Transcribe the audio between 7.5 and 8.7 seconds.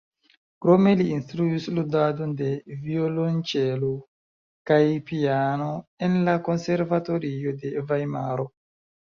de Vajmaro.